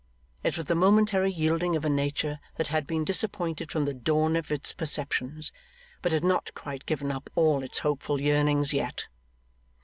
It 0.43 0.57
was 0.57 0.65
the 0.65 0.73
momentary 0.73 1.31
yielding 1.31 1.75
of 1.75 1.85
a 1.85 1.87
nature 1.87 2.39
that 2.55 2.69
had 2.69 2.87
been 2.87 3.05
disappointed 3.05 3.71
from 3.71 3.85
the 3.85 3.93
dawn 3.93 4.35
of 4.35 4.49
its 4.51 4.73
perceptions, 4.73 5.51
but 6.01 6.11
had 6.11 6.23
not 6.23 6.55
quite 6.55 6.87
given 6.87 7.11
up 7.11 7.29
all 7.35 7.61
its 7.61 7.77
hopeful 7.77 8.19
yearnings 8.19 8.73
yet. 8.73 9.05